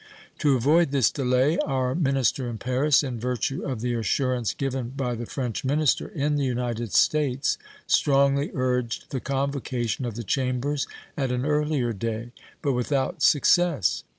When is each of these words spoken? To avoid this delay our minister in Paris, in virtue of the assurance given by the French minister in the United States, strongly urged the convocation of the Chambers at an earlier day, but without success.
To 0.39 0.55
avoid 0.55 0.89
this 0.89 1.11
delay 1.11 1.59
our 1.59 1.93
minister 1.93 2.49
in 2.49 2.57
Paris, 2.57 3.03
in 3.03 3.19
virtue 3.19 3.63
of 3.63 3.81
the 3.81 3.93
assurance 3.93 4.51
given 4.51 4.89
by 4.97 5.13
the 5.13 5.27
French 5.27 5.63
minister 5.63 6.07
in 6.07 6.37
the 6.37 6.43
United 6.43 6.91
States, 6.91 7.59
strongly 7.85 8.49
urged 8.55 9.11
the 9.11 9.19
convocation 9.19 10.03
of 10.05 10.15
the 10.15 10.23
Chambers 10.23 10.87
at 11.15 11.31
an 11.31 11.45
earlier 11.45 11.93
day, 11.93 12.31
but 12.63 12.71
without 12.73 13.21
success. 13.21 14.03